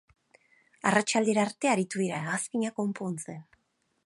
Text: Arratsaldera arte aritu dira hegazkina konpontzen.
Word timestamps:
Arratsaldera 0.91 1.45
arte 1.49 1.71
aritu 1.75 2.03
dira 2.05 2.25
hegazkina 2.25 2.75
konpontzen. 2.81 3.41